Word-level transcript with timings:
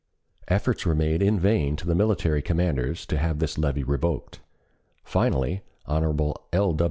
Efforts 0.47 0.83
were 0.83 0.95
made 0.95 1.21
in 1.21 1.39
vain 1.39 1.75
to 1.75 1.85
the 1.85 1.93
military 1.93 2.41
commanders 2.41 3.05
to 3.05 3.19
have 3.19 3.37
this 3.37 3.59
levy 3.59 3.83
revoked. 3.83 4.39
Finally 5.03 5.61
Hon. 5.85 6.33
L. 6.51 6.79